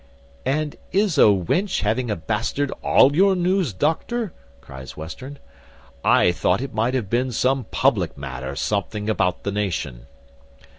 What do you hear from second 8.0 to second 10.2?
matter, something about the nation."